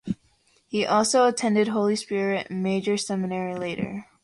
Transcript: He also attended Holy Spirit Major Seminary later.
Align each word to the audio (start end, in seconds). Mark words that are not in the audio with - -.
He 0.67 0.83
also 0.83 1.27
attended 1.27 1.67
Holy 1.67 1.95
Spirit 1.95 2.49
Major 2.49 2.97
Seminary 2.97 3.53
later. 3.53 4.07